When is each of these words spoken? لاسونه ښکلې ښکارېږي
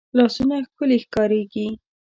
لاسونه 0.17 0.55
ښکلې 0.67 0.97
ښکارېږي 1.05 1.67